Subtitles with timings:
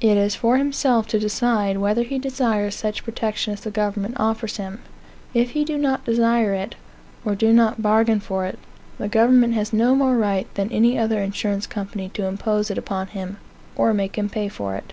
[0.00, 4.56] It is for himself to decide whether he desires such protection as the government offers
[4.56, 4.80] him.
[5.32, 6.74] If he do not desire it,
[7.24, 8.58] or do not bargain for it,
[8.98, 13.06] the government has no more right than any other insurance company to impose it upon
[13.14, 13.36] him,
[13.76, 14.92] or make him pay for it.